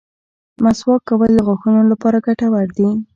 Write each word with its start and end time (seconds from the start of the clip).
مسواک 0.63 1.01
کول 1.09 1.31
د 1.35 1.39
غاښونو 1.47 1.81
لپاره 1.91 2.23
ګټور 2.27 2.67
دي. 2.77 2.89